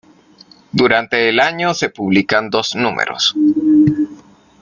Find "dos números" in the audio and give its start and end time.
2.49-3.35